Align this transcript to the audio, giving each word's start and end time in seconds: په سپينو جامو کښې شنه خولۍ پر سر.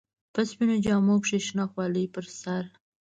په 0.33 0.41
سپينو 0.49 0.75
جامو 0.85 1.15
کښې 1.23 1.39
شنه 1.47 1.65
خولۍ 1.71 2.05
پر 2.13 2.25
سر. 2.39 2.63